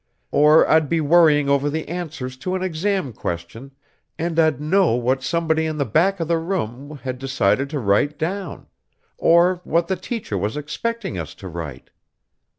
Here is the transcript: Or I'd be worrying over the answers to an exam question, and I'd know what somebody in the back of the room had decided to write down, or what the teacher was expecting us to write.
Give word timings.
Or 0.31 0.67
I'd 0.67 0.89
be 0.89 0.99
worrying 0.99 1.47
over 1.47 1.69
the 1.69 1.87
answers 1.87 2.35
to 2.37 2.55
an 2.55 2.63
exam 2.63 3.13
question, 3.13 3.71
and 4.17 4.39
I'd 4.39 4.59
know 4.59 4.95
what 4.95 5.21
somebody 5.21 5.67
in 5.67 5.77
the 5.77 5.85
back 5.85 6.19
of 6.19 6.27
the 6.27 6.39
room 6.39 6.99
had 7.03 7.19
decided 7.19 7.69
to 7.69 7.77
write 7.79 8.17
down, 8.17 8.65
or 9.19 9.61
what 9.63 9.89
the 9.89 9.95
teacher 9.95 10.39
was 10.39 10.57
expecting 10.57 11.19
us 11.19 11.35
to 11.35 11.47
write. 11.47 11.91